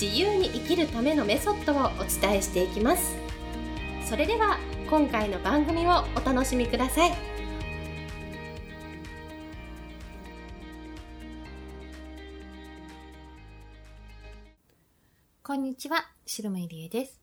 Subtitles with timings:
[0.00, 3.16] 自由に生きるためのメソッドをお伝えしていきます
[4.04, 7.36] それでは今回の番組をお楽しみください
[15.42, 17.20] こんにちは、白間ゆりえです。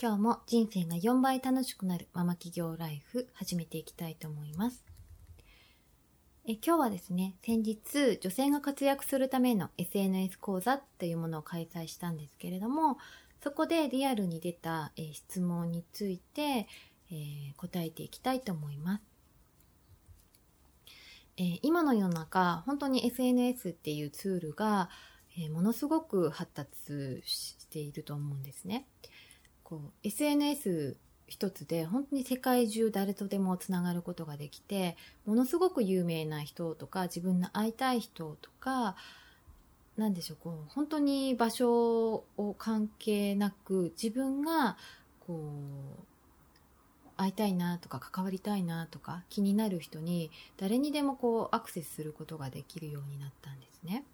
[0.00, 4.93] 今日も人生が4倍楽しくなるママ企業ライフ始めていきたいと思います。
[6.46, 12.98] え今日はですね、先日女性が活躍するための SNS 講座というものを開催したんですけれども、
[13.42, 16.68] そこでリアルに出た、え質問について、
[17.10, 19.02] えー答えていきたいと思います。
[21.38, 24.90] えー今の世の中、本当に SNS っていうツールが、
[25.38, 28.86] えーものすごく発達していると思うんですね。
[29.62, 38.96] こう SNS 一つで本当に世界中誰とでもつながることができてものすごく有名な人とか自分の会いたい人とか
[39.96, 44.76] なんでしょうこう本当に場所を関係なく自分が
[45.26, 46.14] こう
[47.16, 54.04] 会いたいなとか関わりたいなとか気になる人に誰にでもこうアクセスすることができるようになったんですね。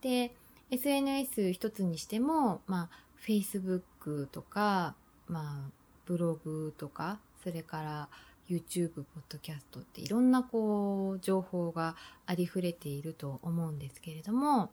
[0.00, 0.34] で
[0.70, 2.90] SNS 一つにしても、まあ、
[3.26, 4.94] Facebook とか、
[5.28, 5.70] まあ、
[6.04, 8.08] ブログとかそれから
[8.48, 14.70] YouTube、ポッドキャストっていろんなこう情報がありふれていると思うんですけれども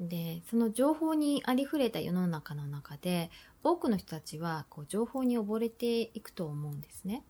[0.00, 3.30] でその情報にありふれた世の中の中で
[3.62, 7.22] 多くの人たちはこう情報に溺れていくと思うんですね。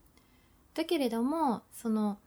[0.75, 2.19] だけれどもその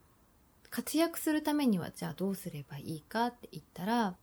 [0.69, 4.15] 活躍するためにはじゃあどうすればいいかって言ったら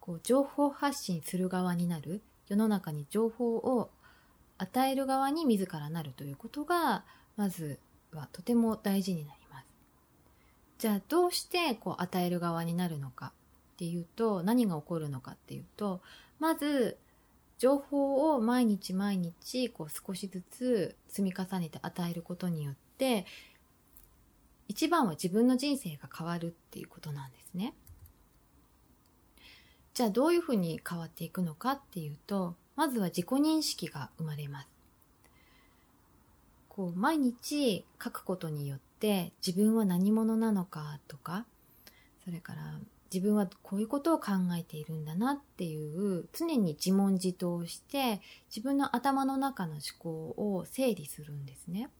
[0.00, 3.90] こう情報発信する側になる世の中に情報を
[4.58, 7.04] 与える側に自らなるということが
[7.36, 7.78] まず
[8.12, 9.66] はとても大事になります
[10.78, 13.32] じゃあどうしてこう与える側になるのか
[13.74, 16.00] っていうと何が起こるのかっていうと
[16.38, 16.96] まず
[17.58, 23.26] 情報を毎日毎日こう少しずつ積み重ねて与えることによって
[24.68, 27.74] 一番は自分の人生が変わるっていうことなんですね。
[29.92, 34.68] じゃあどういうふうに変わっていくのかっていうとまずは自己認識が生まれます。
[36.68, 41.46] こう毎日書くことによって自分は何者なのかとか
[42.24, 42.80] それから
[43.12, 51.90] 自分はこういうことを考えているんだなっていう常に自問自答して自分の頭の中の思考を整理するんですね。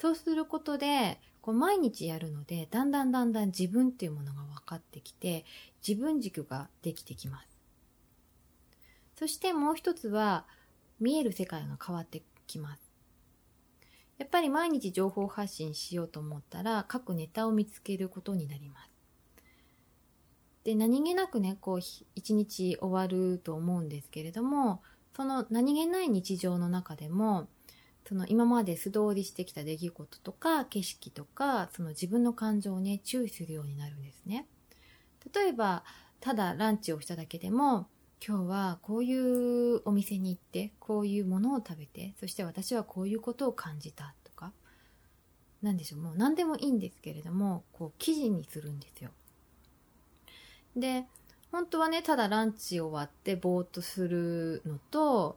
[0.00, 5.44] そうすることでこう毎日やるのでだんだんだんだん自分っていうものが分かってきて
[5.86, 7.53] 自分軸ができてきます
[9.18, 10.46] そしてもう一つは
[11.00, 12.82] 見える世界が変わってきます。
[14.18, 18.90] やっぱり毎日情報発信しようと思ったら各ネタを見つけることになります。
[20.64, 21.78] で何気なくねこう
[22.14, 24.82] 一日終わると思うんですけれども
[25.14, 27.48] その何気ない日常の中でも
[28.08, 34.46] その今まで素通りしてきた出来事とか景色とかその自分の感情をね注意するようになるんですね。
[35.34, 35.84] 例えば
[36.20, 37.88] ただランチをしただけでも
[38.26, 44.52] 今日はこういうお店に行ってこういうものを食べてそして私はこういうことを感じたとか。
[45.62, 46.00] 何でしょう。
[46.00, 49.10] もう何でもいいんですけれどもこう記事にするんですよ。
[50.74, 51.04] で
[51.52, 55.36] 本当はねただランチ終わってぼーっとするのと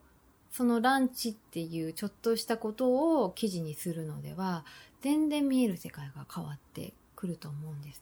[0.52, 4.64] そのランチっていうちょっとしたことを記事にするのでは
[5.02, 8.02] 全然見える世界が変わってくると思うんです。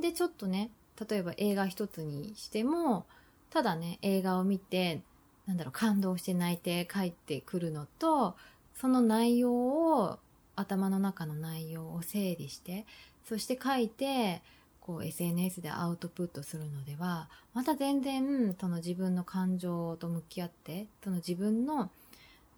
[0.00, 0.70] でちょっとね
[1.08, 3.06] 例えば映画一つにしても
[3.50, 5.00] ただね映画を見て
[5.46, 8.36] なんだろう感動して泣いて帰ってくるのと
[8.74, 10.18] その内容を
[10.56, 12.86] 頭の中の内容を整理して
[13.24, 14.42] そして書いて
[14.80, 21.90] こう SNS でアウトプットするのではまた全然その自分の感情と向き合ってその自分の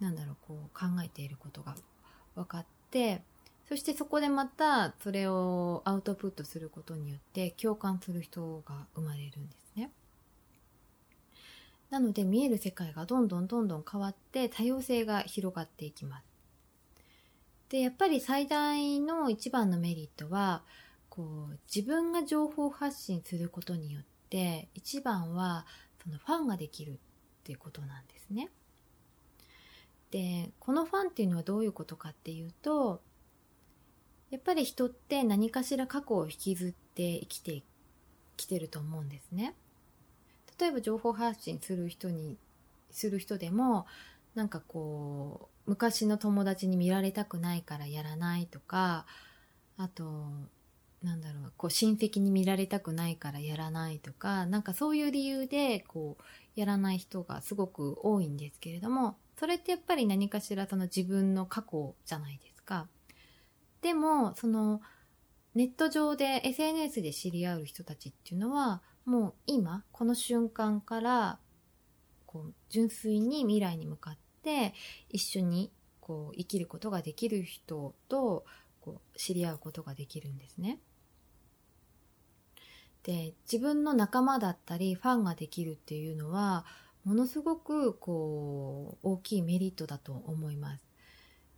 [0.00, 1.74] なんだろうこう考えていることが
[2.34, 3.22] 分かって
[3.68, 9.57] そしてそこでまたそれをアウトプットすることによって共感する人が生まれるんです。
[11.90, 16.24] なので見える世界がどんどんどんどん変わって多様性が広がっていきます。
[17.70, 20.62] でやっぱり最大の一番のメリットは
[21.10, 25.66] こう自分が情報発信することによって一番は
[26.02, 26.94] そのファンができるっ
[27.44, 28.50] ていうことなんですね。
[30.10, 33.02] でこのファンっていうのはどういうことかっていうと
[34.30, 37.62] やっぱり人って何かしら過去を引きずって生きて
[38.36, 39.54] きてると思うんですね。
[40.58, 42.36] 例えば情報発信する人に
[42.90, 43.86] する人でも
[44.34, 49.06] なんかこう昔の友達に見られたくないからやらないとか
[49.76, 50.04] あと
[51.02, 62.88] なんだろうこう親戚に見られたくないからやらないとかなんかそういう理由でこうやらない人がすごく多いんですけれどもそれってやっぱり何かしらその自分の過去じゃないですか。
[63.80, 64.80] でもその
[65.54, 71.38] ネット上で SNS で知り合う人たちっていうのはもう今この瞬間から
[72.26, 74.74] こう純粋に未来に向かって
[75.08, 78.44] 一緒にこう生きることができる人と
[78.82, 80.78] こう知り合うことができるんですね。
[83.02, 86.66] で自分の仲間だったりファンができるっていうのは
[87.04, 90.84] ものすごくこう大きいメリットだと思います。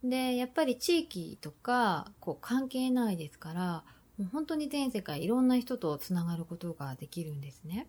[0.01, 3.83] でやっぱり地域とかこう関係ないですから
[4.21, 7.87] もう本当に全世界いろんな人とつながることができるんですね。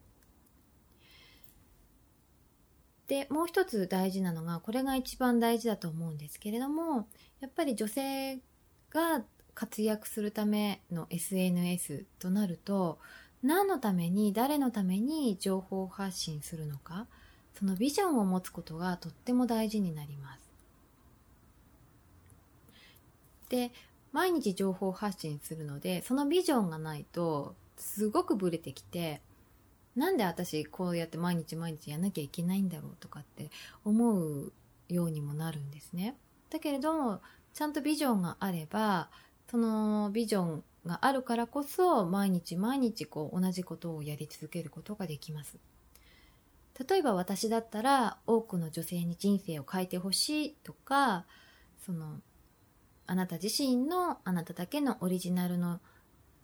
[3.06, 7.06] でもう一つ大事なのがこれが一番大事だと思うんですけれども
[7.40, 8.38] やっぱり女性
[8.88, 9.22] が
[9.54, 12.98] 活躍するための SNS となると
[13.42, 17.06] 何のために誰のために情報発信するのか
[17.58, 20.40] そのビジョンを持つことがとっても大事になります。
[23.50, 23.70] で
[24.12, 29.20] 毎日情報発信するのでそのビジョンがないとすごくブレてきて
[29.96, 33.50] なんで私こうやって毎日毎日やんなきゃいけないんだろうとかって
[33.84, 34.52] 思う
[34.88, 36.16] ようにもなるんですね。
[36.50, 37.20] だけれども
[37.54, 39.10] ちゃんとビジョンがあれば
[39.50, 45.58] そのビジョンがあるからこそ毎日毎日こう同じことをやり続けることができます。
[46.88, 51.26] 例えば私だったら多くの女性に人生を変えてほしいとか
[51.84, 52.20] その
[53.06, 55.80] あなた自身のあなただけのオリジナルの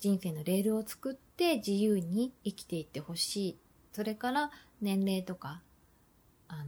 [0.00, 3.58] 人生のレールを作って自由に生きていってほしい
[3.92, 4.50] それから
[4.80, 5.60] 年齢とか
[6.46, 6.64] あの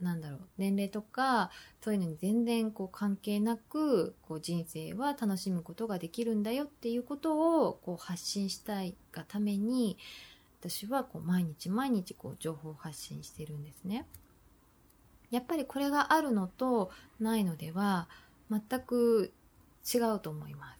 [0.00, 1.50] ー、なんだろう年齢とか
[1.80, 9.98] そういうのに全然こう関係なくこう人生は楽しむことができるんだよっていうことをこう発信したいがために
[10.60, 14.06] 私はこう毎日毎日こう情報発信してるんですね。
[15.30, 16.90] やっぱりこれがあるのと
[17.20, 18.08] ないのでは
[18.50, 19.32] 全く
[19.94, 20.78] 違うと思います。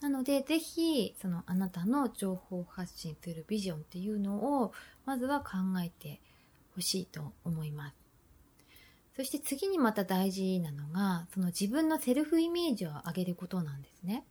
[0.00, 4.72] なので、ぜひ、そのあなたの情報発信するビジョンっていうのを、
[5.04, 6.20] まずは考えて
[6.74, 7.94] ほしいと思います。
[9.16, 14.24] そして次にまた大事なのが、その自分のセルフイメージを上げることなんですね。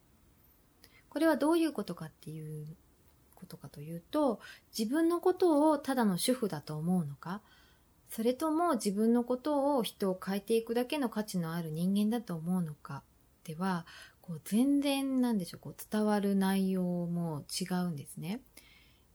[1.10, 2.66] これはどういうことかっていう
[3.36, 4.40] ことかというと、
[4.76, 7.42] 自分のことをただの主婦だと思うのか、
[8.10, 13.04] それとも自分のことを人を変えていくだけの価値のある人間だと思うのか？
[13.44, 13.86] では
[14.22, 18.42] こう全然なんでしょうこう伝わる内容も違うんですね。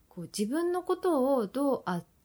[0.08, 1.82] こう自分のことをどう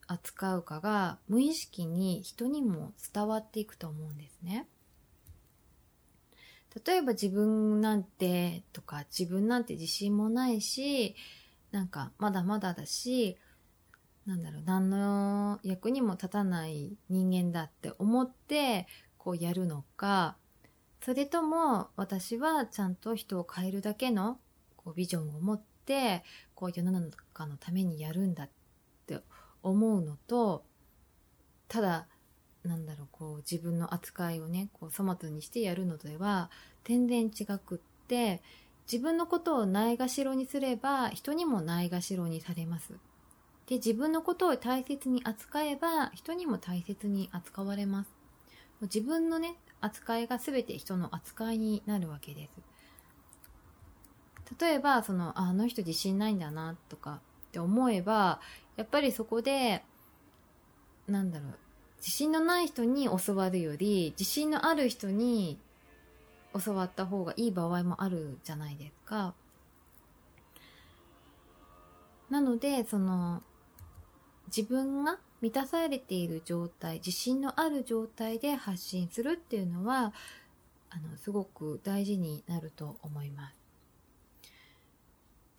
[0.07, 4.68] 扱うかが無意識に人にも伝わっていくと思うんですね。
[6.86, 11.16] 例えば自分なんてとか自分なんて自信もないし
[11.71, 13.38] なんかまだまだだし
[14.26, 20.38] なんだろう何の役にも立たない人間だって思ってこうやるのか
[21.02, 24.38] それとも私はちゃんと人を変えるだけの
[24.76, 26.23] こうビジョンを持って
[26.54, 28.49] こう世の中のためにやるんだっ
[29.07, 29.19] て
[29.64, 30.64] 思うのと
[31.68, 32.07] ただ
[32.64, 36.49] なんだろうこう自分の扱いをねこう粗末にしてやるのでは
[36.83, 38.42] 全然違くって
[38.92, 42.94] 自分のことをないがしろにすれば人にもないがしろにされます。
[43.69, 48.09] で自分のことを大切に扱えば人にも大切に扱われます。
[48.81, 52.49] 自分のね扱いが全て人の扱いになるわけです。
[54.59, 58.42] 例えばそのあの人自信ないんだなとかって思えば
[58.76, 59.83] やっぱりそこで
[61.07, 61.54] なんだろう
[61.97, 65.59] 自信のない人に教わるより自信のある人に
[66.66, 69.35] 教わった方がいい場合もあるじゃないですか。
[72.31, 73.44] なのでその
[74.56, 80.13] 自分が満たされている状態自信のある状態で発信するっていうのは
[80.89, 83.56] あのすごく大事になると思います。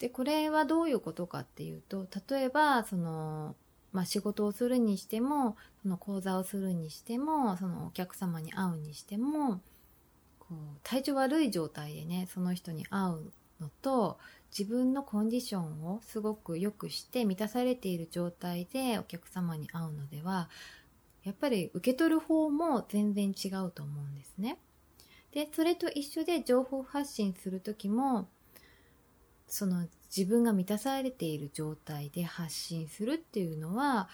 [0.01, 3.55] でこれはどういうことかっていうと例えばその、
[3.93, 9.61] まあ、仕事をするにしてもその講座をするにしてもそのお客様に会うにしても
[10.39, 14.19] こう体調悪い状態でねその人に会うのと
[14.57, 20.49] 自分のコンディションをすごく良くして満たされている状態でお客様に会うのでは
[21.23, 24.59] やっぱり受け取る方も全然違うと思うんですね。
[25.33, 28.29] で、それと一緒で情報発信する時も、
[29.47, 34.09] その自分が満たされている状態で発信するっていうのは、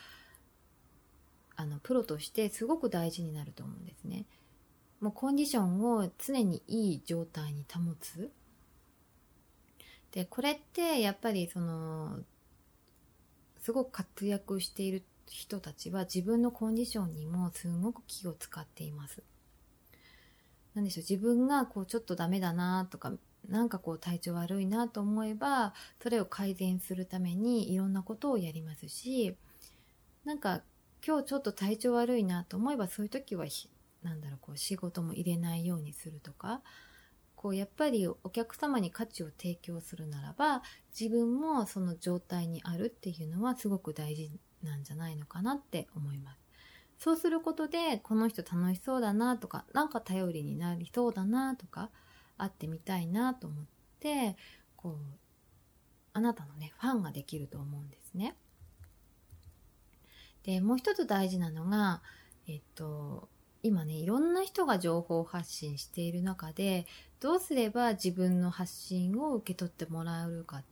[1.54, 4.26] あの、プロとしてすごく大事になると思うんですね。
[5.00, 8.30] もうコンディションを常にいい状態に保つ。
[10.16, 12.20] で、これってやっぱりその、
[13.60, 19.22] すごく活躍している人たちは自分のコンディションにもすごく気を使っています。
[20.74, 23.12] なでしょう、自分がこうちょっとダメだなとか、
[23.46, 29.36] なんかこう体調悪いなと思えば、それを改善するためにいろんなことをやりますし、
[30.24, 30.62] なんか
[31.06, 33.44] 今日ちょっと体調悪いなと思えばそういう時は
[34.02, 36.62] なんだろうこう仕事も入れないようにするとか
[37.46, 40.62] こうやっぱりお客様に価値を提供するならば
[40.98, 44.32] 自分もその状態にあるっていうのはすごく大事
[44.64, 46.40] なんじゃないのかなって思います。
[46.98, 51.90] そうすることでこの人楽しそうだなとか何か頼りになりそうだなとか
[52.36, 53.64] 会ってみたいなと思っ
[54.00, 54.36] て
[54.74, 54.94] こう
[56.14, 58.34] あなたのねファンができると思うんですね。
[60.42, 62.02] でもう一つ大事なのが
[62.48, 63.28] えっと
[63.62, 66.86] 今ねいろんな人が情報発信している中で
[67.20, 70.62] どうすれば自分の発信を受け取ってもらえるか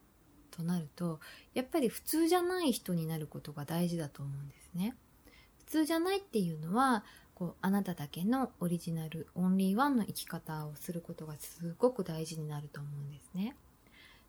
[0.51, 1.21] となると
[1.55, 4.95] やっぱり普通じゃない人になることが大事だと思うんですね。
[5.59, 13.57] 普通じゃないっていうのはこうあなただけのオリジナルオンリーワンの生き方をすることがすごく大事になると思うんですね。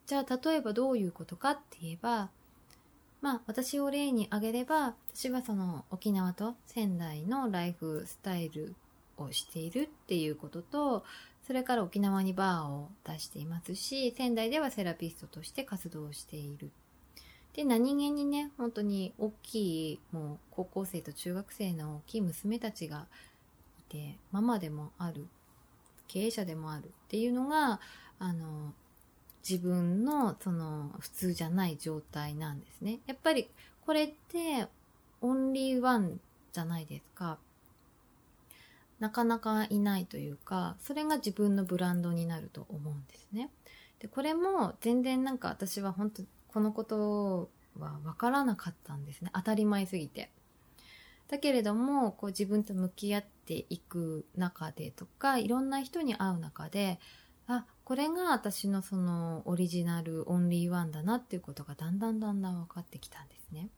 [0.08, 2.30] じゃあ例えばどういうことかって言えば
[3.22, 8.76] まあ私を例に挙げれば私はその沖縄と仙台のライフスタイル
[9.18, 11.04] をしているっていうことと
[11.46, 16.72] それから沖縄にバーを出していますし仙台ではセラピストとして活動している
[17.54, 23.06] で何気にね本当に大きいもう高校生と中学生の大きい娘たちが
[23.80, 25.28] いてママでもある
[26.08, 27.80] 経営者でもあるっていうのが
[28.20, 28.74] あの
[29.48, 33.00] 自分のその普通じゃない状態なんですね。
[33.06, 33.48] やっぱり
[33.86, 34.68] これって
[35.22, 36.20] オンリーワン
[36.52, 37.38] じゃないですか。
[39.00, 43.50] なかなかいないというか、それが自分のブランドになると思うんですね。
[44.00, 49.32] で、これも全然なんか私は本当このことは分からなかったんですね。
[49.34, 50.32] 当たり前すぎて。
[51.28, 57.00] だけれども、こう自分と向き合っていく中でとか、いろんな人に会う中で、
[57.48, 63.70] あ、これが私のそのオリジナルオンリーワンだなっていうことがだんだんだんだん分かってきたんですね。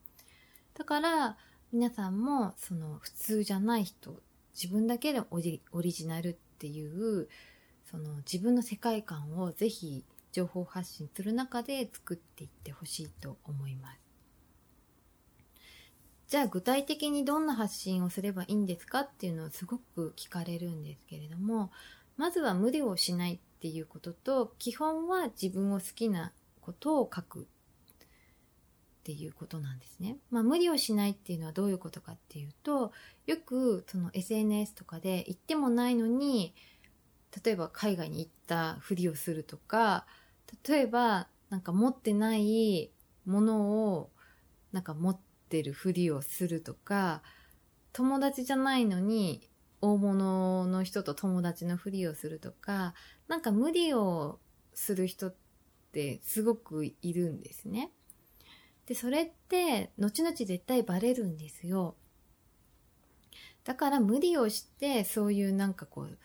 [0.73, 1.37] だから
[1.73, 4.21] 皆さんもその普通じゃない人、
[4.61, 7.29] 自分だけでオリジナルっていう
[7.85, 13.99] その自分の世界観をぜひ情報発信する中で作っていってほしいと思います。
[16.27, 21.71] じゃあ具体的にどんな発信をすればいいんですかっていうのをすごく聞かれるんですけれども、
[22.17, 27.47] まずは無理をしないっていうことと基本は自分を好きなことを書く
[29.07, 30.17] っていうことなんですね。
[30.31, 32.91] まあ無理をしないっていうのはどういうことかっていうと
[33.25, 36.53] よくその SNS とかで行ってもないのに
[37.43, 40.05] 例えば海外に行ったふりをするとか
[40.67, 42.91] 例えばなんか持ってない
[43.25, 44.09] ものを
[44.73, 47.21] なんか持ってるふりをするとか
[47.93, 49.49] 友達じゃないのに
[49.79, 52.93] 大物の人と友達のふりをするとか、
[53.27, 54.39] なんか無理を
[54.73, 55.35] する人っ
[55.91, 57.91] てすごくいるんですね。
[58.87, 61.95] で、それって後々絶対バレるんですよ。
[63.63, 66.17] だから無理をしてそういうなんかこう、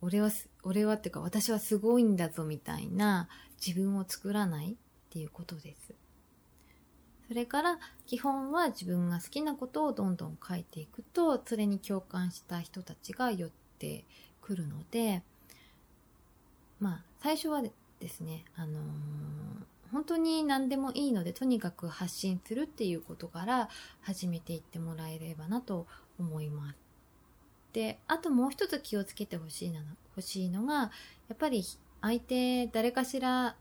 [0.00, 0.30] 俺は、
[0.62, 3.28] 俺はっていうか私はすごいんだぞみたいな
[3.64, 4.76] 自分を作らないっ
[5.10, 5.94] ていうことです。
[7.28, 14.06] それから基本は自分が好きなことをどんどん書いていくとそれに共感した人たちが寄って
[14.40, 15.22] くるので
[16.80, 18.82] まあ最初はですねあのー、
[19.92, 23.68] 本当に何でもいいのでとにかく発信するっていうことから
[24.00, 25.86] 始めていってもらえればなと
[26.18, 26.76] 思います。
[27.72, 29.80] であともう一つ気をつけてほしいな
[30.16, 30.90] 欲しいのがや
[31.34, 31.64] っぱり
[32.00, 33.56] 相手誰かしら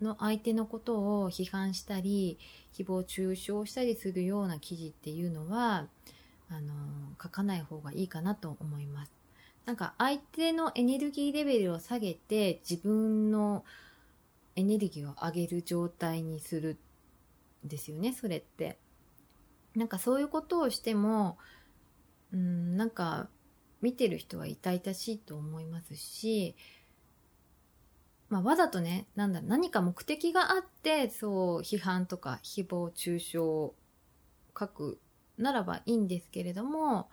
[0.00, 2.38] の相手のことを批判したり
[2.72, 5.86] 誹謗中傷したりするような記事っていうのは
[6.50, 6.72] あの
[7.22, 9.12] 書かない方がいいかなと思います。
[9.66, 13.64] なんか相手のエネルギーレベルを下げて自分の
[14.58, 16.78] エネルギーを上げる状態にする
[17.64, 18.78] んですよねそれって。
[19.74, 21.38] なんかそういうことをしても
[22.32, 23.28] うんなんか
[23.80, 26.56] 見てる人は痛々しいと思いますし
[28.28, 33.74] まあ、わざとね、なんだ何か目的があって、そう、批判とか誹謗中傷を
[34.58, 34.98] 書く
[35.38, 37.08] ならばいいんですけれども、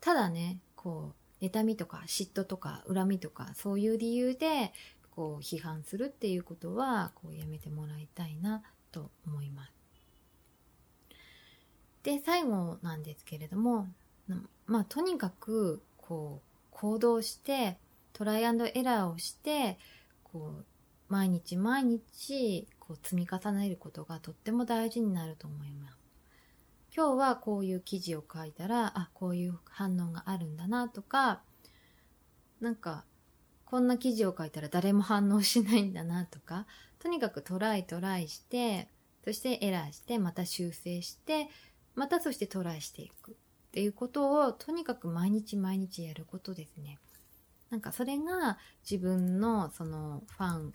[0.00, 4.72] ただねこう妬みとか嫉妬とか恨みとかそういう理由で
[5.20, 9.72] こう批判するっていうことはこうやめてもらいたいなと思います。
[12.02, 13.86] で最後なんですけれども
[14.64, 17.76] まあとにかくこう行動して
[18.14, 19.78] トライアンドエラーをして
[20.24, 20.64] こう
[21.10, 25.98] 毎日毎日こう積み重ねることがとっても大事になると思います。
[26.96, 31.42] 今日はこういう記事を書いたらあこういう反応があるんだなとか
[32.62, 33.04] なんか
[33.70, 36.66] こんな記事を書いたら誰も反応しないんだなとか
[36.98, 38.88] とにかくトライトライして
[39.24, 41.48] そしてエラーしてまた修正して
[41.94, 43.34] またそしてトライしていくっ
[43.70, 46.98] ていうことをとにかく毎日毎日やることですね。
[47.70, 50.72] なんかそれが自分のそのファン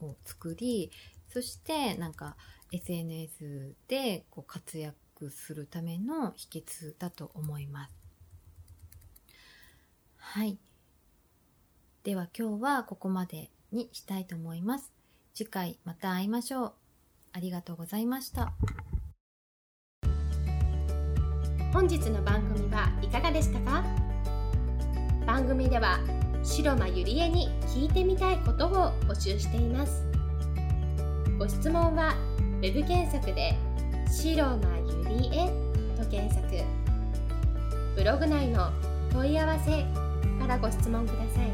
[0.00, 0.90] を作り
[1.32, 2.36] そしてなんか
[2.72, 7.94] SNS でこう活躍するための秘訣だと思います。
[10.16, 10.58] はい。
[12.04, 14.92] では今日はここまでにしたいと思います。
[15.32, 16.72] 次回また会いましょう。
[17.32, 18.52] ありがとうございました。
[21.72, 23.82] 本日の番組はいかがでしたか？
[25.26, 25.98] 番組では
[26.42, 30.04] 白間ゆりえに聞いてみたいことを募集しています。
[31.38, 32.14] ご質問は
[32.60, 33.56] web 検索で
[34.12, 34.76] 「白間
[35.08, 35.48] ゆりえ」
[35.98, 36.46] と検索
[37.96, 38.70] ブログ内の
[39.10, 39.86] 問い合わせ
[40.38, 41.53] からご質問ください